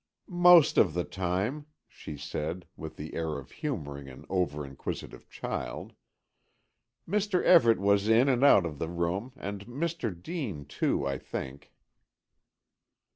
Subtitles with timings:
[0.27, 5.93] "Most of the time," she said, with the air of humouring an over inquisitive child.
[7.07, 7.43] "Mr.
[7.43, 10.09] Everett was in and out of the room, and Mr.
[10.11, 11.71] Dean, too, I think."